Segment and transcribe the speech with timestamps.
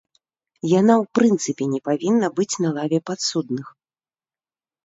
[0.79, 3.67] Яна ў прынцыпе не павінна быць на лаве падсудных.